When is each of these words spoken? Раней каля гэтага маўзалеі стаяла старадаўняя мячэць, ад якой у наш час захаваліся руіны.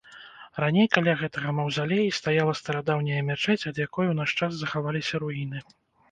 Раней 0.61 0.85
каля 0.93 1.13
гэтага 1.17 1.49
маўзалеі 1.57 2.15
стаяла 2.19 2.55
старадаўняя 2.59 3.25
мячэць, 3.27 3.59
ад 3.71 3.81
якой 3.87 4.09
у 4.13 4.15
наш 4.21 4.33
час 4.39 4.57
захаваліся 4.63 5.21
руіны. 5.25 5.63